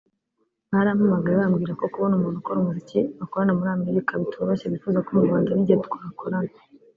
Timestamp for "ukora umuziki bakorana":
2.39-3.53